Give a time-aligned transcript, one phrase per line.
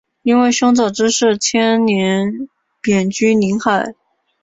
[0.23, 2.49] 因为兄长之事牵连
[2.81, 3.93] 贬居临海。